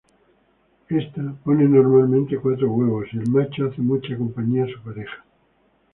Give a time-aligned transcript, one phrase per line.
[0.89, 5.23] Ésta pone normalmente cuatro huevos, y el macho hace mucha compañía a su pareja.